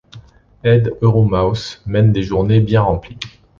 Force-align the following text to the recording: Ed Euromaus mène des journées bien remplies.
Ed 0.63 0.97
Euromaus 1.03 1.83
mène 1.85 2.11
des 2.11 2.23
journées 2.23 2.59
bien 2.59 2.81
remplies. 2.81 3.19